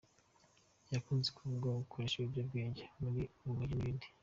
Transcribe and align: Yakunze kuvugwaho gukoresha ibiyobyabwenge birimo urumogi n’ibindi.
Yakunze 0.93 1.29
kuvugwaho 1.37 1.77
gukoresha 1.83 2.15
ibiyobyabwenge 2.17 2.81
birimo 2.89 3.23
urumogi 3.41 3.73
n’ibindi. 3.75 4.07